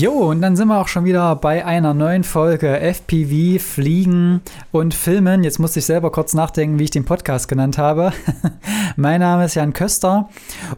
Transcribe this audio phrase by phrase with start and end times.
[0.00, 4.94] Jo, und dann sind wir auch schon wieder bei einer neuen Folge FPV, Fliegen und
[4.94, 5.42] Filmen.
[5.42, 8.12] Jetzt musste ich selber kurz nachdenken, wie ich den Podcast genannt habe.
[8.96, 10.28] mein Name ist Jan Köster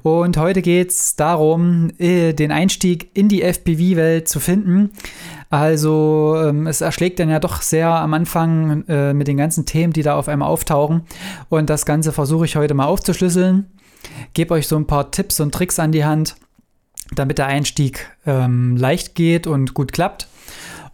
[0.02, 4.92] und heute geht es darum, äh, den Einstieg in die FPV-Welt zu finden.
[5.50, 9.92] Also ähm, es erschlägt dann ja doch sehr am Anfang äh, mit den ganzen Themen,
[9.92, 11.02] die da auf einmal auftauchen.
[11.50, 13.66] Und das Ganze versuche ich heute mal aufzuschlüsseln.
[14.32, 16.36] Gebe euch so ein paar Tipps und Tricks an die Hand
[17.14, 20.28] damit der Einstieg ähm, leicht geht und gut klappt.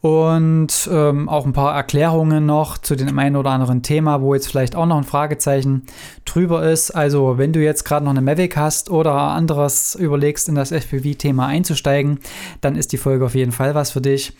[0.03, 4.47] Und ähm, auch ein paar Erklärungen noch zu dem einen oder anderen Thema, wo jetzt
[4.47, 5.83] vielleicht auch noch ein Fragezeichen
[6.25, 6.91] drüber ist.
[6.91, 11.47] Also, wenn du jetzt gerade noch eine Mavic hast oder anderes überlegst, in das FPV-Thema
[11.47, 12.21] einzusteigen,
[12.61, 14.37] dann ist die Folge auf jeden Fall was für dich.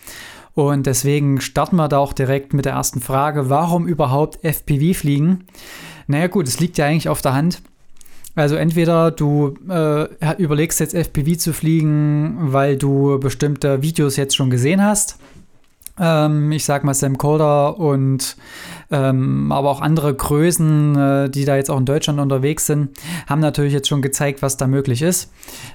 [0.53, 5.47] Und deswegen starten wir da auch direkt mit der ersten Frage: Warum überhaupt FPV fliegen?
[6.05, 7.61] Naja, gut, es liegt ja eigentlich auf der Hand.
[8.37, 14.51] Also entweder du äh, überlegst jetzt FPV zu fliegen, weil du bestimmte Videos jetzt schon
[14.51, 15.17] gesehen hast.
[15.99, 18.37] Ähm, ich sag mal Sam Calder und
[18.91, 22.91] ähm, aber auch andere Größen, äh, die da jetzt auch in Deutschland unterwegs sind,
[23.25, 25.31] haben natürlich jetzt schon gezeigt, was da möglich ist.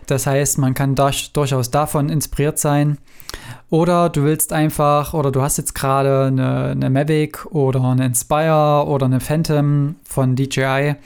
[0.07, 2.99] Das heißt, man kann durch, durchaus davon inspiriert sein.
[3.73, 8.85] Oder du willst einfach, oder du hast jetzt gerade eine, eine Mavic oder eine Inspire
[8.87, 10.97] oder eine Phantom von DJI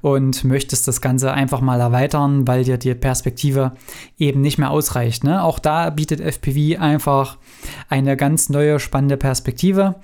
[0.00, 3.72] und möchtest das Ganze einfach mal erweitern, weil dir die Perspektive
[4.16, 5.22] eben nicht mehr ausreicht.
[5.22, 5.44] Ne?
[5.44, 7.36] Auch da bietet FPV einfach
[7.90, 9.96] eine ganz neue, spannende Perspektive.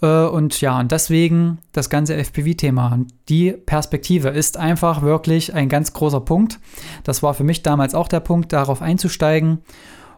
[0.00, 3.00] Äh, und ja, und deswegen das ganze FPV-Thema.
[3.28, 6.58] Die Perspektive ist einfach wirklich ein ganz großer Punkt.
[7.04, 9.58] Das war für mich damals auch der Punkt, darauf einzusteigen.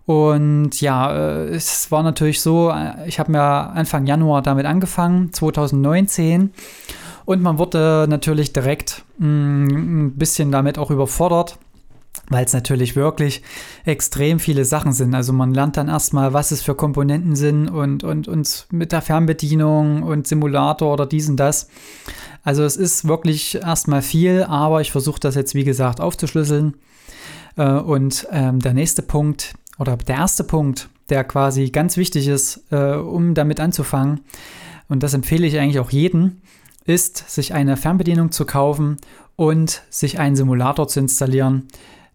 [0.05, 5.33] Und ja, äh, es war natürlich so, äh, ich habe mir Anfang Januar damit angefangen,
[5.33, 6.53] 2019.
[7.25, 11.57] Und man wurde natürlich direkt mm, ein bisschen damit auch überfordert,
[12.29, 13.43] weil es natürlich wirklich
[13.85, 15.15] extrem viele Sachen sind.
[15.15, 19.03] Also man lernt dann erstmal, was es für Komponenten sind und, und, und mit der
[19.03, 21.69] Fernbedienung und Simulator oder dies und das.
[22.43, 26.75] Also es ist wirklich erstmal viel, aber ich versuche das jetzt, wie gesagt, aufzuschlüsseln.
[27.57, 32.65] Äh, und ähm, der nächste Punkt oder der erste Punkt, der quasi ganz wichtig ist,
[32.71, 34.21] äh, um damit anzufangen,
[34.89, 36.43] und das empfehle ich eigentlich auch jedem,
[36.85, 38.99] ist, sich eine Fernbedienung zu kaufen
[39.37, 41.69] und sich einen Simulator zu installieren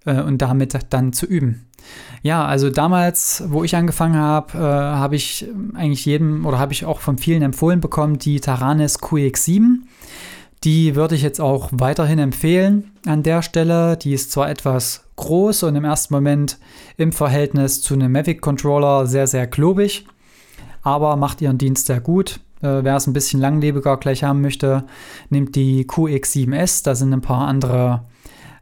[0.05, 1.67] äh, und damit dann zu üben.
[2.21, 6.85] Ja, also damals, wo ich angefangen habe, äh, habe ich eigentlich jedem oder habe ich
[6.85, 9.79] auch von vielen empfohlen bekommen, die Taranis QX7.
[10.67, 13.95] Die würde ich jetzt auch weiterhin empfehlen an der Stelle.
[13.95, 16.57] Die ist zwar etwas groß und im ersten Moment
[16.97, 20.05] im Verhältnis zu einem Mavic Controller sehr, sehr klobig,
[20.81, 22.41] aber macht ihren Dienst sehr gut.
[22.61, 24.83] Äh, Wer es ein bisschen langlebiger gleich haben möchte,
[25.29, 26.83] nimmt die QX7S.
[26.83, 28.03] Da sind ein paar andere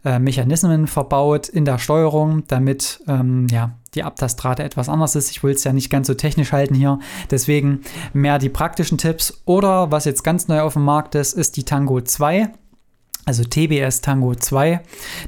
[0.05, 5.31] äh, Mechanismen verbaut in der Steuerung, damit ähm, ja, die Abtastrate etwas anders ist.
[5.31, 6.99] Ich will es ja nicht ganz so technisch halten hier.
[7.31, 7.81] Deswegen
[8.13, 9.41] mehr die praktischen Tipps.
[9.45, 12.49] Oder was jetzt ganz neu auf dem Markt ist, ist die Tango 2.
[13.25, 14.81] Also TBS Tango 2.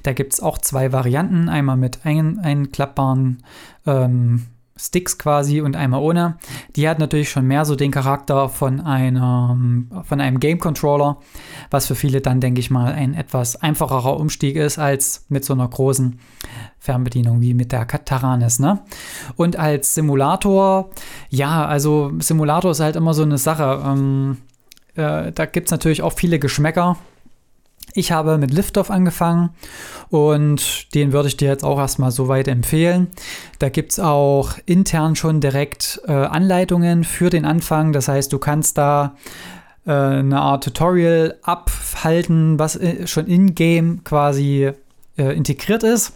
[0.04, 1.50] Da gibt es auch zwei Varianten.
[1.50, 3.44] Einmal mit ein, einklappbaren
[3.88, 4.46] ähm,
[4.78, 6.38] Sticks quasi und einmal ohne.
[6.76, 11.18] Die hat natürlich schon mehr so den Charakter von einem, von einem Game Controller,
[11.70, 15.54] was für viele dann, denke ich mal, ein etwas einfacherer Umstieg ist als mit so
[15.54, 16.20] einer großen
[16.80, 18.60] Fernbedienung wie mit der Taranis.
[18.60, 18.80] Ne?
[19.36, 20.90] Und als Simulator,
[21.30, 23.82] ja, also Simulator ist halt immer so eine Sache.
[23.86, 24.38] Ähm,
[24.96, 26.98] äh, da gibt es natürlich auch viele Geschmäcker.
[27.98, 29.50] Ich habe mit Liftoff angefangen
[30.10, 33.08] und den würde ich dir jetzt auch erstmal so weit empfehlen.
[33.58, 37.94] Da gibt es auch intern schon direkt äh, Anleitungen für den Anfang.
[37.94, 39.16] Das heißt, du kannst da
[39.88, 44.74] äh, eine Art Tutorial abhalten, was äh, schon in-game quasi
[45.18, 46.14] äh, integriert ist.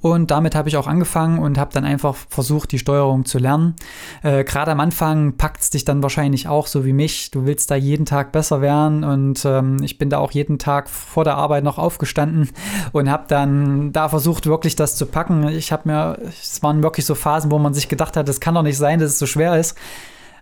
[0.00, 3.74] Und damit habe ich auch angefangen und habe dann einfach versucht, die Steuerung zu lernen.
[4.22, 7.32] Äh, Gerade am Anfang packt es dich dann wahrscheinlich auch so wie mich.
[7.32, 10.88] Du willst da jeden Tag besser werden und ähm, ich bin da auch jeden Tag
[10.88, 12.50] vor der Arbeit noch aufgestanden
[12.92, 15.48] und habe dann da versucht, wirklich das zu packen.
[15.48, 18.54] Ich habe mir, es waren wirklich so Phasen, wo man sich gedacht hat, das kann
[18.54, 19.76] doch nicht sein, dass es so schwer ist.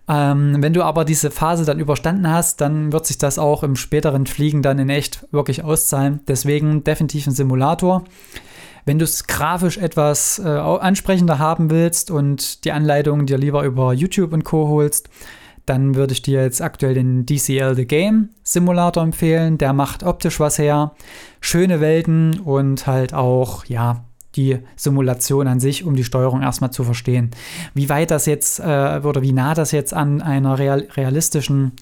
[0.08, 3.76] Ähm, wenn du aber diese Phase dann überstanden hast, dann wird sich das auch im
[3.76, 6.20] späteren Fliegen dann in echt wirklich auszahlen.
[6.28, 8.04] Deswegen definitiv ein Simulator.
[8.84, 13.92] Wenn du es grafisch etwas äh, ansprechender haben willst und die Anleitung dir lieber über
[13.92, 14.68] YouTube und Co.
[14.68, 15.08] holst,
[15.66, 19.58] dann würde ich dir jetzt aktuell den DCL The Game Simulator empfehlen.
[19.58, 20.92] Der macht optisch was her,
[21.40, 24.04] schöne Welten und halt auch, ja,
[24.36, 27.30] die Simulation an sich, um die Steuerung erstmal zu verstehen.
[27.74, 31.72] Wie weit das jetzt äh, oder wie nah das jetzt an einer real realistischen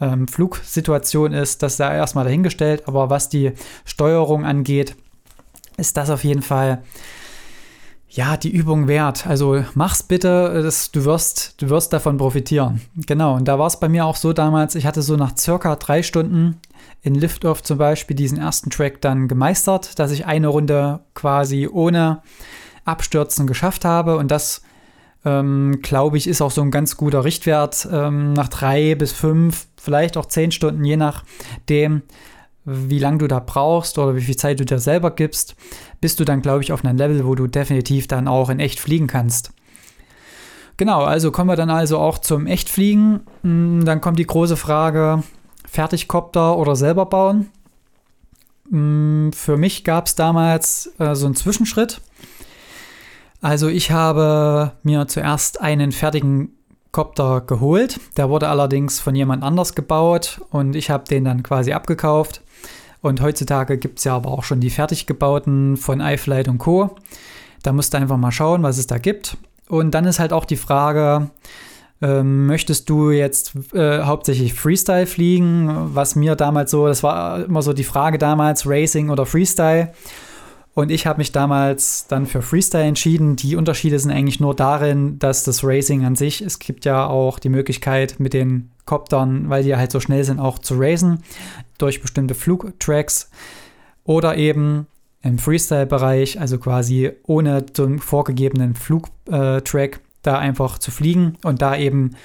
[0.00, 2.86] ähm, Flugsituation ist, das sei erstmal dahingestellt.
[2.86, 3.52] Aber was die
[3.84, 4.94] Steuerung angeht,
[5.76, 6.82] ist das auf jeden Fall
[8.10, 9.26] ja, die Übung wert.
[9.26, 12.80] Also mach's bitte, das, du, wirst, du wirst davon profitieren.
[13.06, 15.76] Genau, und da war es bei mir auch so damals, ich hatte so nach circa
[15.76, 16.60] drei Stunden
[17.02, 22.22] in Liftoff zum Beispiel diesen ersten Track dann gemeistert, dass ich eine Runde quasi ohne
[22.84, 24.16] Abstürzen geschafft habe.
[24.16, 24.62] Und das,
[25.24, 29.66] ähm, glaube ich, ist auch so ein ganz guter Richtwert ähm, nach drei bis fünf,
[29.76, 32.02] vielleicht auch zehn Stunden, je nachdem,
[32.68, 35.56] wie lange du da brauchst oder wie viel Zeit du dir selber gibst,
[36.00, 38.78] bist du dann, glaube ich, auf einem Level, wo du definitiv dann auch in echt
[38.80, 39.52] fliegen kannst.
[40.76, 43.20] Genau, also kommen wir dann also auch zum Echtfliegen.
[43.42, 45.22] Hm, dann kommt die große Frage,
[45.66, 47.50] Fertigkopter oder selber bauen.
[48.70, 52.00] Hm, für mich gab es damals äh, so einen Zwischenschritt.
[53.40, 56.52] Also ich habe mir zuerst einen fertigen
[56.92, 58.00] Kopter geholt.
[58.16, 62.42] Der wurde allerdings von jemand anders gebaut und ich habe den dann quasi abgekauft.
[63.00, 66.96] Und heutzutage gibt es ja aber auch schon die fertig gebauten von iFlight und Co.
[67.62, 69.36] Da musst du einfach mal schauen, was es da gibt.
[69.68, 71.30] Und dann ist halt auch die Frage,
[72.00, 75.94] ähm, möchtest du jetzt äh, hauptsächlich Freestyle fliegen?
[75.94, 79.92] Was mir damals so, das war immer so die Frage damals, Racing oder Freestyle.
[80.74, 83.34] Und ich habe mich damals dann für Freestyle entschieden.
[83.34, 87.38] Die Unterschiede sind eigentlich nur darin, dass das Racing an sich, es gibt ja auch
[87.38, 91.22] die Möglichkeit mit den Coptern, weil die halt so schnell sind, auch zu racen
[91.78, 93.30] durch bestimmte Flugtracks
[94.04, 94.86] oder eben
[95.22, 102.16] im Freestyle-Bereich, also quasi ohne einen vorgegebenen Flugtrack, da einfach zu fliegen und da eben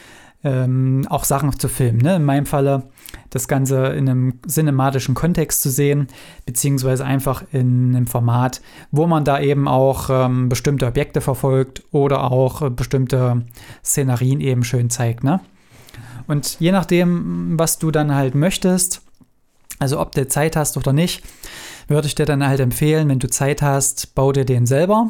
[0.43, 1.99] ähm, auch Sachen zu filmen.
[1.99, 2.17] Ne?
[2.17, 2.83] In meinem Falle
[3.29, 6.07] das Ganze in einem cinematischen Kontext zu sehen,
[6.45, 8.61] beziehungsweise einfach in einem Format,
[8.91, 13.43] wo man da eben auch ähm, bestimmte Objekte verfolgt oder auch äh, bestimmte
[13.83, 15.23] Szenarien eben schön zeigt.
[15.23, 15.39] Ne?
[16.27, 19.01] Und je nachdem, was du dann halt möchtest,
[19.79, 21.23] also ob du Zeit hast oder nicht,
[21.87, 25.09] würde ich dir dann halt empfehlen, wenn du Zeit hast, bau dir den selber.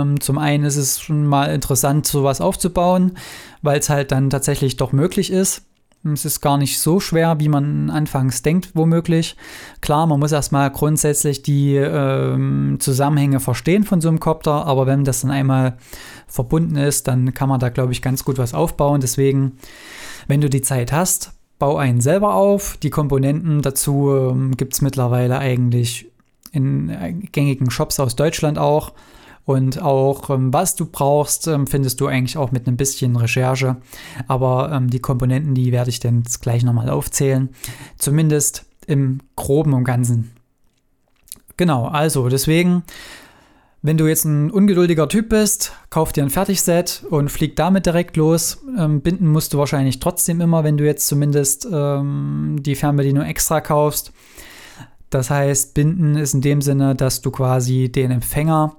[0.00, 3.12] Ähm, zum einen ist es schon mal interessant, sowas aufzubauen,
[3.62, 5.62] weil es halt dann tatsächlich doch möglich ist.
[6.04, 9.36] Es ist gar nicht so schwer, wie man anfangs denkt, womöglich.
[9.80, 15.04] Klar, man muss erstmal grundsätzlich die ähm, Zusammenhänge verstehen von so einem Copter, aber wenn
[15.04, 15.76] das dann einmal
[16.26, 19.00] verbunden ist, dann kann man da, glaube ich, ganz gut was aufbauen.
[19.00, 19.58] Deswegen,
[20.26, 22.76] wenn du die Zeit hast, bau einen selber auf.
[22.78, 26.10] Die Komponenten dazu ähm, gibt es mittlerweile eigentlich
[26.50, 28.92] in äh, gängigen Shops aus Deutschland auch.
[29.44, 33.76] Und auch ähm, was du brauchst, ähm, findest du eigentlich auch mit ein bisschen Recherche.
[34.28, 37.48] Aber ähm, die Komponenten, die werde ich dann gleich nochmal aufzählen.
[37.98, 40.32] Zumindest im groben und ganzen.
[41.56, 42.84] Genau, also deswegen,
[43.82, 48.16] wenn du jetzt ein ungeduldiger Typ bist, kauf dir ein Fertigset und flieg damit direkt
[48.16, 48.64] los.
[48.78, 53.60] Ähm, binden musst du wahrscheinlich trotzdem immer, wenn du jetzt zumindest ähm, die Fernbedienung extra
[53.60, 54.12] kaufst.
[55.12, 58.76] Das heißt, binden ist in dem Sinne, dass du quasi den Empfänger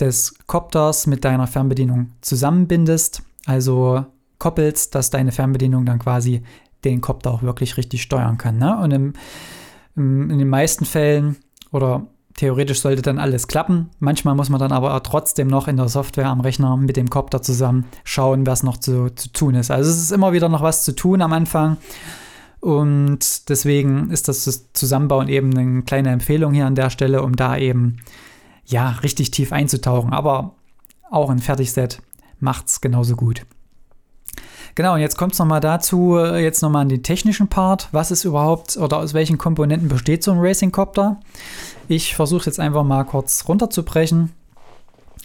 [0.00, 4.06] des Kopters mit deiner Fernbedienung zusammenbindest, also
[4.38, 6.42] koppelst, dass deine Fernbedienung dann quasi
[6.84, 8.56] den Kopter auch wirklich richtig steuern kann.
[8.56, 8.78] Ne?
[8.78, 9.12] Und im,
[9.96, 11.36] im, in den meisten Fällen
[11.72, 12.06] oder
[12.36, 13.90] theoretisch sollte dann alles klappen.
[13.98, 17.42] Manchmal muss man dann aber trotzdem noch in der Software am Rechner mit dem Kopter
[17.42, 19.70] zusammen schauen, was noch zu, zu tun ist.
[19.70, 21.76] Also es ist immer wieder noch was zu tun am Anfang.
[22.66, 27.56] Und deswegen ist das Zusammenbauen eben eine kleine Empfehlung hier an der Stelle, um da
[27.56, 27.98] eben
[28.64, 30.12] ja, richtig tief einzutauchen.
[30.12, 30.56] Aber
[31.08, 32.02] auch ein Fertigset
[32.40, 33.46] macht es genauso gut.
[34.74, 37.88] Genau, und jetzt kommt es nochmal dazu, jetzt nochmal an den technischen Part.
[37.92, 41.20] Was ist überhaupt oder aus welchen Komponenten besteht so ein Racing-Copter?
[41.86, 44.32] Ich versuche jetzt einfach mal kurz runterzubrechen.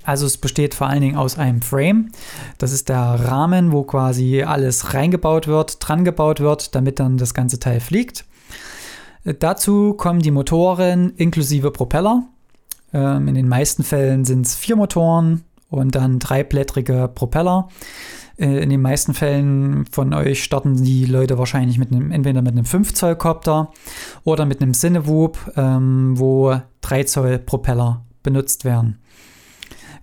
[0.03, 2.11] Also es besteht vor allen Dingen aus einem Frame.
[2.57, 7.33] Das ist der Rahmen, wo quasi alles reingebaut wird, dran gebaut wird, damit dann das
[7.33, 8.25] ganze Teil fliegt.
[9.23, 12.23] Äh, dazu kommen die Motoren inklusive Propeller.
[12.93, 17.69] Ähm, in den meisten Fällen sind es vier Motoren und dann dreiblättrige Propeller.
[18.37, 22.53] Äh, in den meisten Fällen von euch starten die Leute wahrscheinlich mit einem, entweder mit
[22.53, 23.71] einem 5 Zoll Copter
[24.23, 28.97] oder mit einem Cinewoop, ähm, wo 3 Zoll Propeller benutzt werden.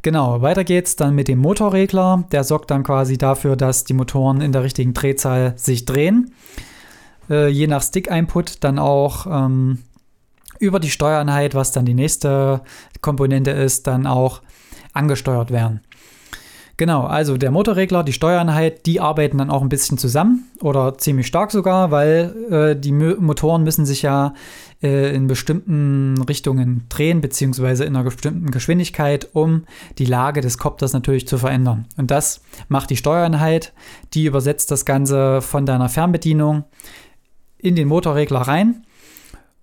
[0.02, 2.25] Genau, weiter geht's dann mit dem Motorregler.
[2.31, 6.33] Der sorgt dann quasi dafür, dass die Motoren in der richtigen Drehzahl sich drehen.
[7.28, 9.78] Äh, je nach Stick-Input dann auch ähm,
[10.61, 12.62] über die Steuereinheit, was dann die nächste
[13.00, 14.43] Komponente ist, dann auch
[14.93, 15.81] angesteuert werden.
[16.78, 21.26] Genau, also der Motorregler, die Steuereinheit, die arbeiten dann auch ein bisschen zusammen oder ziemlich
[21.26, 24.32] stark sogar, weil äh, die Motoren müssen sich ja
[24.80, 29.64] äh, in bestimmten Richtungen drehen, beziehungsweise in einer bestimmten Geschwindigkeit, um
[29.99, 31.87] die Lage des Kopters natürlich zu verändern.
[31.97, 33.73] Und das macht die Steuereinheit,
[34.14, 36.62] die übersetzt das Ganze von deiner Fernbedienung
[37.58, 38.85] in den Motorregler rein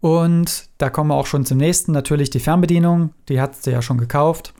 [0.02, 1.94] und da kommen wir auch schon zum nächsten.
[1.94, 4.54] Natürlich die Fernbedienung, die hat du ja schon gekauft.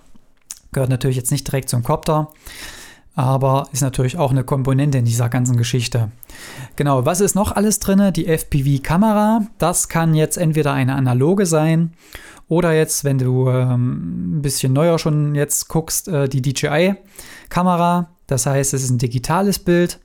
[0.76, 2.28] Gehört natürlich jetzt nicht direkt zum Copter,
[3.16, 6.12] aber ist natürlich auch eine Komponente in dieser ganzen Geschichte.
[6.76, 8.12] Genau, was ist noch alles drin?
[8.12, 11.94] Die FPV-Kamera, das kann jetzt entweder eine analoge sein
[12.50, 18.10] oder jetzt, wenn du ähm, ein bisschen neuer schon jetzt guckst, äh, die DJI-Kamera.
[18.28, 20.02] Das heißt, es ist ein digitales Bild.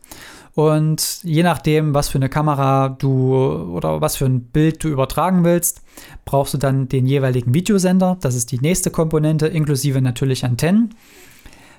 [0.54, 5.44] Und je nachdem, was für eine Kamera du oder was für ein Bild du übertragen
[5.44, 5.82] willst,
[6.24, 8.18] brauchst du dann den jeweiligen Videosender.
[8.20, 10.94] Das ist die nächste Komponente, inklusive natürlich Antennen.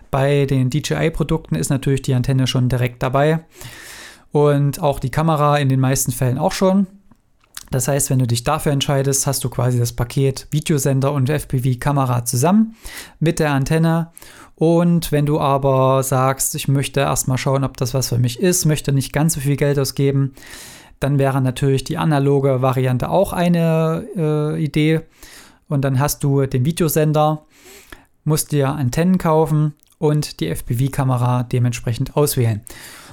[0.09, 3.45] Bei den DJI-Produkten ist natürlich die Antenne schon direkt dabei
[4.31, 6.87] und auch die Kamera in den meisten Fällen auch schon.
[7.71, 12.25] Das heißt, wenn du dich dafür entscheidest, hast du quasi das Paket Videosender und FPV-Kamera
[12.25, 12.75] zusammen
[13.19, 14.11] mit der Antenne.
[14.55, 18.65] Und wenn du aber sagst, ich möchte erstmal schauen, ob das was für mich ist,
[18.65, 20.33] möchte nicht ganz so viel Geld ausgeben,
[20.99, 25.01] dann wäre natürlich die analoge Variante auch eine äh, Idee.
[25.67, 27.45] Und dann hast du den Videosender,
[28.25, 32.61] musst dir Antennen kaufen und die FPV-Kamera dementsprechend auswählen.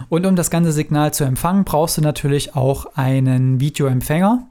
[0.08, 4.46] Und um das ganze Signal zu empfangen, brauchst du natürlich auch einen Videoempfänger.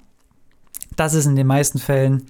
[0.96, 2.28] Das ist in den meisten Fällen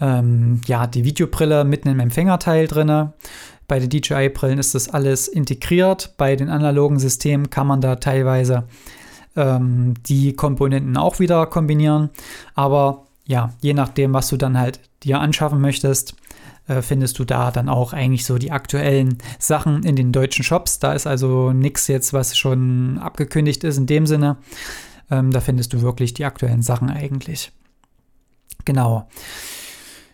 [0.00, 3.10] ähm, ja, die Videobrille mit einem Empfängerteil drin.
[3.66, 6.14] Bei den DJI-Brillen ist das alles integriert.
[6.16, 8.64] Bei den analogen Systemen kann man da teilweise
[9.34, 12.10] ähm, die Komponenten auch wieder kombinieren.
[12.54, 16.14] Aber ja, je nachdem, was du dann halt dir anschaffen möchtest,
[16.66, 20.78] äh, findest du da dann auch eigentlich so die aktuellen Sachen in den deutschen Shops.
[20.78, 24.38] Da ist also nichts jetzt, was schon abgekündigt ist in dem Sinne.
[25.10, 27.52] Ähm, da findest du wirklich die aktuellen Sachen eigentlich.
[28.64, 29.08] Genau.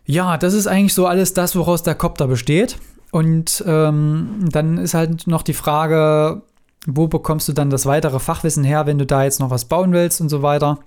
[0.04, 2.78] Ja, das ist eigentlich so alles das, woraus der Copter besteht.
[3.12, 6.42] Und ähm, dann ist halt noch die Frage,
[6.87, 9.92] wo bekommst du dann das weitere Fachwissen her, wenn du da jetzt noch was bauen
[9.92, 10.78] willst und so weiter.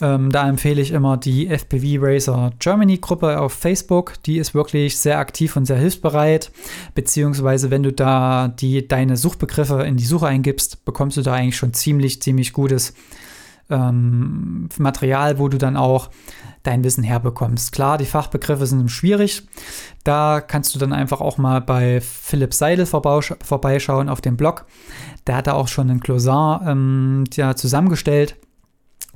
[0.00, 4.22] Ähm, da empfehle ich immer die FPV Racer Germany Gruppe auf Facebook.
[4.22, 6.50] Die ist wirklich sehr aktiv und sehr hilfsbereit.
[6.94, 11.56] Beziehungsweise, wenn du da die, deine Suchbegriffe in die Suche eingibst, bekommst du da eigentlich
[11.56, 12.94] schon ziemlich, ziemlich gutes
[13.68, 16.10] ähm, Material, wo du dann auch
[16.62, 17.72] dein Wissen herbekommst.
[17.72, 19.46] Klar, die Fachbegriffe sind schwierig.
[20.04, 24.66] Da kannst du dann einfach auch mal bei Philipp Seidel vorbeischauen auf dem Blog.
[25.26, 28.36] Der hat da auch schon einen Glossar ähm, ja, zusammengestellt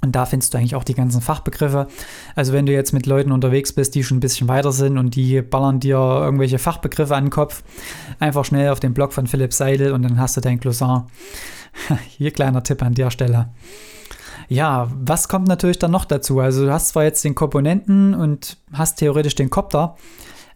[0.04, 1.88] und da findest du eigentlich auch die ganzen Fachbegriffe.
[2.36, 5.16] Also wenn du jetzt mit Leuten unterwegs bist, die schon ein bisschen weiter sind und
[5.16, 7.62] die ballern dir irgendwelche Fachbegriffe an den Kopf,
[8.20, 11.06] einfach schnell auf den Blog von Philipp Seidel und dann hast du dein Glossar.
[12.08, 13.48] Hier kleiner Tipp an der Stelle.
[14.48, 16.38] Ja, was kommt natürlich dann noch dazu?
[16.38, 19.96] Also du hast zwar jetzt den Komponenten und hast theoretisch den Copter,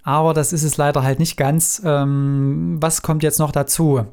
[0.02, 1.80] aber das ist es leider halt nicht ganz.
[1.84, 4.04] Ähm, was kommt jetzt noch dazu?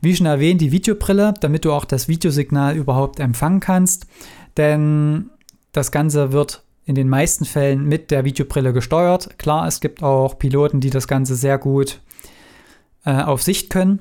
[0.00, 4.06] Wie schon erwähnt, die Videobrille, damit du auch das Videosignal überhaupt empfangen kannst
[4.56, 5.30] denn
[5.72, 9.38] das Ganze wird in den meisten Fällen mit der Videobrille gesteuert.
[9.38, 12.00] Klar, es gibt auch Piloten, die das Ganze sehr gut
[13.04, 14.00] äh, auf Sicht können,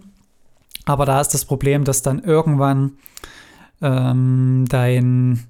[0.86, 2.98] aber da ist das Problem, dass dann irgendwann
[3.81, 5.48] ähm, dein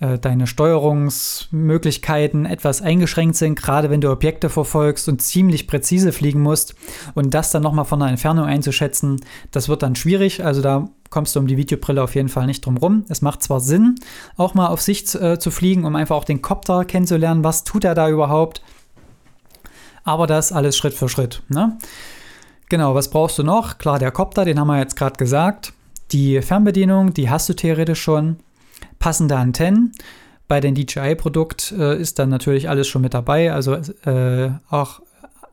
[0.00, 6.40] äh, deine Steuerungsmöglichkeiten etwas eingeschränkt sind, gerade wenn du Objekte verfolgst und ziemlich präzise fliegen
[6.40, 6.76] musst.
[7.14, 9.20] Und das dann nochmal von der Entfernung einzuschätzen,
[9.50, 10.44] das wird dann schwierig.
[10.44, 13.04] Also da kommst du um die Videobrille auf jeden Fall nicht drum rum.
[13.08, 13.96] Es macht zwar Sinn,
[14.36, 17.44] auch mal auf Sicht äh, zu fliegen, um einfach auch den Copter kennenzulernen.
[17.44, 18.62] Was tut er da überhaupt?
[20.04, 21.42] Aber das alles Schritt für Schritt.
[21.48, 21.78] Ne?
[22.68, 23.78] Genau, was brauchst du noch?
[23.78, 25.72] Klar, der Copter, den haben wir jetzt gerade gesagt.
[26.12, 28.38] Die Fernbedienung, die hast du theoretisch schon
[28.98, 29.92] passende Antennen.
[30.48, 35.00] Bei den DJI-Produkt äh, ist dann natürlich alles schon mit dabei, also äh, auch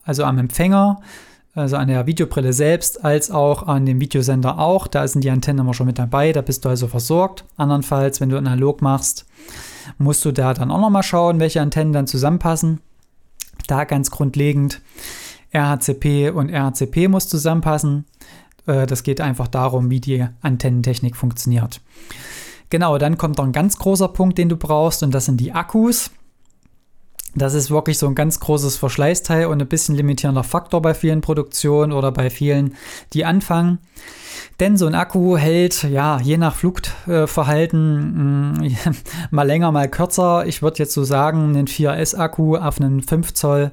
[0.04, 1.00] also am Empfänger,
[1.56, 4.86] also an der Videobrille selbst, als auch an dem Videosender auch.
[4.86, 7.44] Da sind die Antennen immer schon mit dabei, da bist du also versorgt.
[7.56, 9.26] Andernfalls, wenn du analog machst,
[9.98, 12.80] musst du da dann auch nochmal schauen, welche Antennen dann zusammenpassen.
[13.66, 14.82] Da ganz grundlegend
[15.54, 18.04] RHCP und RHCP muss zusammenpassen.
[18.66, 21.80] Äh, das geht einfach darum, wie die Antennentechnik funktioniert.
[22.68, 25.52] Genau, dann kommt noch ein ganz großer Punkt, den du brauchst, und das sind die
[25.52, 26.10] Akkus.
[27.36, 31.20] Das ist wirklich so ein ganz großes Verschleißteil und ein bisschen limitierender Faktor bei vielen
[31.20, 32.74] Produktionen oder bei vielen,
[33.12, 33.78] die anfangen.
[34.58, 38.76] Denn so ein Akku hält, ja, je nach Flugverhalten mm,
[39.30, 40.46] mal länger, mal kürzer.
[40.46, 43.72] Ich würde jetzt so sagen, einen 4S-Akku auf einen 5 Zoll,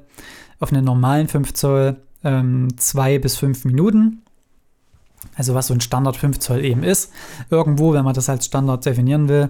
[0.59, 2.67] auf einen normalen 5 Zoll, ähm,
[3.21, 4.22] bis fünf Minuten.
[5.35, 7.11] Also was so ein Standard 5 Zoll eben ist.
[7.49, 9.49] Irgendwo, wenn man das als Standard definieren will,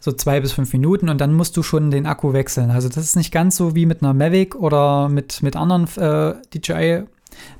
[0.00, 2.70] so zwei bis fünf Minuten und dann musst du schon den Akku wechseln.
[2.70, 6.34] Also das ist nicht ganz so wie mit einer Mavic oder mit, mit anderen äh,
[6.54, 7.04] DJI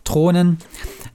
[0.04, 0.58] Drohnen.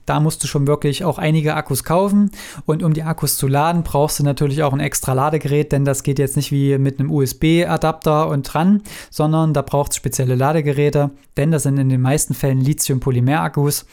[0.06, 2.30] Da musst du schon wirklich auch einige Akkus kaufen.
[2.66, 6.02] Und um die Akkus zu laden, brauchst du natürlich auch ein extra Ladegerät, denn das
[6.02, 11.10] geht jetzt nicht wie mit einem USB-Adapter und dran, sondern da braucht es spezielle Ladegeräte,
[11.36, 13.86] denn das sind in den meisten Fällen Lithium-Polymer-Akkus.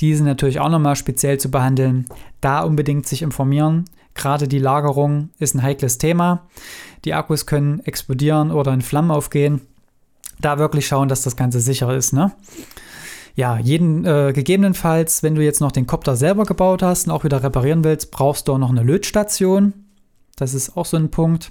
[0.00, 2.06] Die sind natürlich auch nochmal speziell zu behandeln.
[2.40, 3.84] Da unbedingt sich informieren.
[4.14, 6.46] Gerade die Lagerung ist ein heikles Thema.
[7.04, 9.62] Die Akkus können explodieren oder in Flammen aufgehen.
[10.40, 12.12] Da wirklich schauen, dass das Ganze sicher ist.
[12.12, 12.32] Ne?
[13.34, 17.24] Ja, jeden, äh, gegebenenfalls, wenn du jetzt noch den Kopter selber gebaut hast und auch
[17.24, 19.72] wieder reparieren willst, brauchst du auch noch eine Lötstation.
[20.36, 21.50] Das ist auch so ein Punkt.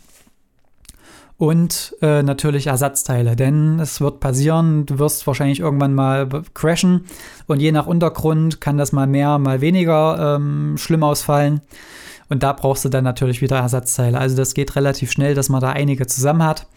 [1.38, 7.05] Und äh, natürlich Ersatzteile, denn es wird passieren, du wirst wahrscheinlich irgendwann mal crashen
[7.47, 11.61] und je nach Untergrund kann das mal mehr, mal weniger ähm, schlimm ausfallen.
[12.29, 14.19] Und da brauchst du dann natürlich wieder Ersatzteile.
[14.19, 16.67] Also das geht relativ schnell, dass man da einige zusammen hat.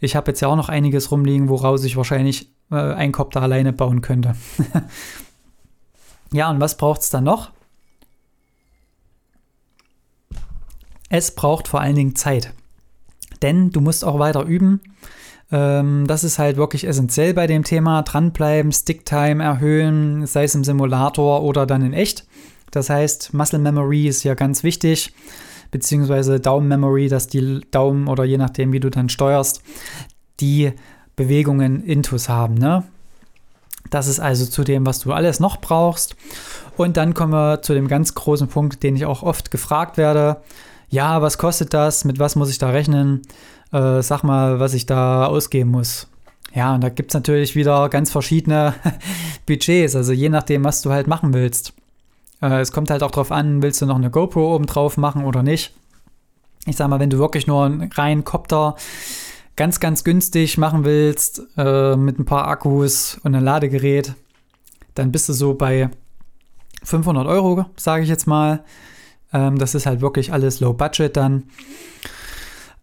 [0.00, 3.72] Ich habe jetzt ja auch noch einiges rumliegen, woraus ich wahrscheinlich äh, einen Kopter alleine
[3.72, 4.34] bauen könnte.
[6.32, 7.50] ja, und was braucht es dann noch?
[11.08, 12.52] Es braucht vor allen Dingen Zeit.
[13.42, 14.80] Denn du musst auch weiter üben.
[15.52, 18.02] Ähm, das ist halt wirklich essentiell bei dem Thema.
[18.02, 22.26] Dranbleiben, Sticktime erhöhen, sei es im Simulator oder dann in echt.
[22.70, 25.14] Das heißt, Muscle Memory ist ja ganz wichtig,
[25.70, 29.62] beziehungsweise Daumen Memory, dass die Daumen oder je nachdem, wie du dann steuerst,
[30.40, 30.72] die
[31.16, 32.54] Bewegungen intus haben.
[32.54, 32.84] Ne?
[33.90, 36.16] Das ist also zu dem, was du alles noch brauchst.
[36.76, 40.38] Und dann kommen wir zu dem ganz großen Punkt, den ich auch oft gefragt werde.
[40.88, 42.04] Ja, was kostet das?
[42.04, 43.22] Mit was muss ich da rechnen?
[43.72, 46.08] Äh, sag mal, was ich da ausgeben muss.
[46.54, 48.74] Ja, und da gibt es natürlich wieder ganz verschiedene
[49.46, 51.72] Budgets, also je nachdem, was du halt machen willst.
[52.40, 55.24] Äh, es kommt halt auch drauf an, willst du noch eine GoPro oben drauf machen
[55.24, 55.74] oder nicht.
[56.66, 58.76] Ich sag mal, wenn du wirklich nur einen reinen Copter
[59.56, 64.14] ganz, ganz günstig machen willst, äh, mit ein paar Akkus und einem Ladegerät,
[64.94, 65.90] dann bist du so bei
[66.82, 68.64] 500 Euro, sage ich jetzt mal.
[69.32, 71.44] Ähm, das ist halt wirklich alles Low Budget dann.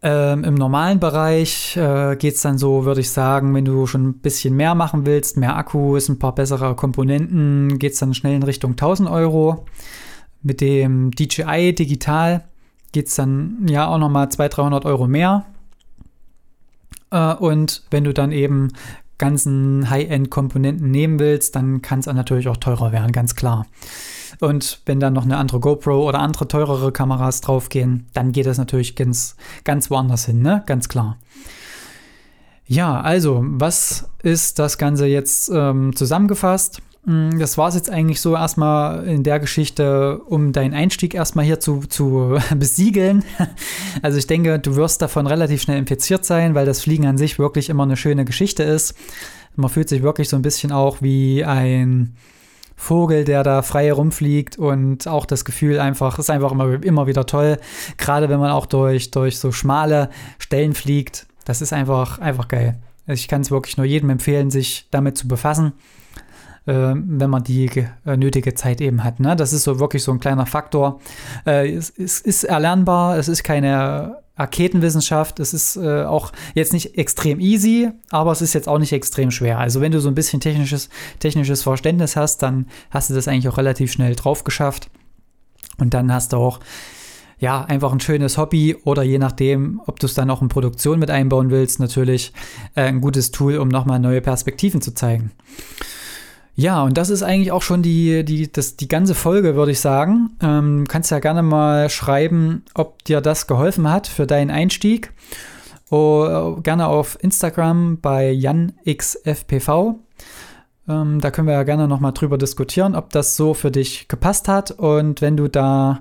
[0.03, 4.07] Ähm, Im normalen Bereich äh, geht es dann so, würde ich sagen, wenn du schon
[4.07, 8.35] ein bisschen mehr machen willst, mehr Akkus, ein paar bessere Komponenten, geht es dann schnell
[8.35, 9.65] in Richtung 1000 Euro.
[10.41, 12.45] Mit dem DJI Digital
[12.91, 15.45] geht es dann ja auch nochmal 200, 300 Euro mehr.
[17.11, 18.69] Äh, und wenn du dann eben
[19.17, 23.67] ganzen High-End-Komponenten nehmen willst, dann kann es natürlich auch teurer werden, ganz klar.
[24.39, 28.57] Und wenn dann noch eine andere GoPro oder andere teurere Kameras draufgehen, dann geht das
[28.57, 30.63] natürlich ganz, ganz woanders hin, ne?
[30.65, 31.17] Ganz klar.
[32.65, 36.81] Ja, also, was ist das Ganze jetzt ähm, zusammengefasst?
[37.05, 41.45] Mm, das war es jetzt eigentlich so erstmal in der Geschichte, um deinen Einstieg erstmal
[41.45, 43.23] hier zu, zu besiegeln.
[44.01, 47.37] Also ich denke, du wirst davon relativ schnell infiziert sein, weil das Fliegen an sich
[47.37, 48.95] wirklich immer eine schöne Geschichte ist.
[49.55, 52.15] Man fühlt sich wirklich so ein bisschen auch wie ein
[52.77, 57.25] Vogel, der da frei herumfliegt und auch das Gefühl einfach, ist einfach immer, immer wieder
[57.25, 57.59] toll.
[57.97, 60.09] Gerade wenn man auch durch, durch so schmale
[60.39, 61.27] Stellen fliegt.
[61.45, 62.79] Das ist einfach, einfach geil.
[63.05, 65.73] Also ich kann es wirklich nur jedem empfehlen, sich damit zu befassen,
[66.65, 67.69] wenn man die
[68.05, 69.19] äh, nötige Zeit eben hat.
[69.19, 69.35] Ne?
[69.35, 70.99] Das ist so wirklich so ein kleiner Faktor.
[71.45, 75.39] Äh, es, ist erlernbar, es ist keine Raketenwissenschaft.
[75.39, 79.31] Es ist äh, auch jetzt nicht extrem easy, aber es ist jetzt auch nicht extrem
[79.31, 79.59] schwer.
[79.59, 83.49] Also wenn du so ein bisschen technisches, technisches Verständnis hast, dann hast du das eigentlich
[83.49, 84.89] auch relativ schnell drauf geschafft.
[85.77, 86.59] Und dann hast du auch
[87.39, 90.99] ja, einfach ein schönes Hobby oder je nachdem, ob du es dann auch in Produktion
[90.99, 92.33] mit einbauen willst, natürlich
[92.75, 95.31] ein gutes Tool, um nochmal neue Perspektiven zu zeigen.
[96.55, 99.79] Ja, und das ist eigentlich auch schon die, die, das, die ganze Folge, würde ich
[99.79, 100.31] sagen.
[100.41, 105.13] Ähm, kannst ja gerne mal schreiben, ob dir das geholfen hat für deinen Einstieg.
[105.89, 109.95] Oh, gerne auf Instagram bei JanXFPV.
[110.87, 114.47] Ähm, da können wir ja gerne nochmal drüber diskutieren, ob das so für dich gepasst
[114.47, 114.71] hat.
[114.71, 115.99] Und wenn du da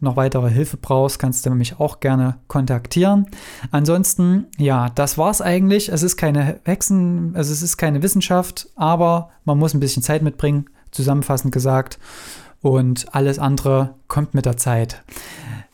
[0.00, 3.26] noch weitere Hilfe brauchst, kannst du mich auch gerne kontaktieren.
[3.70, 5.88] Ansonsten, ja, das war's eigentlich.
[5.88, 10.22] Es ist keine Hexen, also es ist keine Wissenschaft, aber man muss ein bisschen Zeit
[10.22, 11.98] mitbringen, zusammenfassend gesagt.
[12.60, 15.02] Und alles andere kommt mit der Zeit.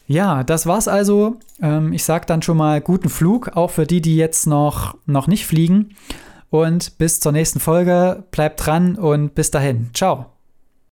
[0.07, 1.37] Ja, das war's also.
[1.61, 5.27] Ähm, ich sage dann schon mal guten Flug, auch für die, die jetzt noch, noch
[5.27, 5.97] nicht fliegen.
[6.51, 8.25] Und bis zur nächsten Folge.
[8.31, 9.91] Bleibt dran und bis dahin.
[9.95, 10.34] Ciao.